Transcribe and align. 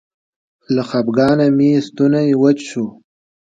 له 0.75 0.83
خپګانه 0.89 1.47
مې 1.57 1.71
ستونی 1.87 2.27
وچ 2.41 2.59
شو. 2.69 2.85